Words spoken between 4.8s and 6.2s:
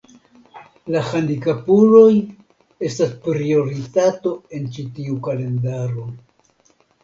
tiu kalendaro.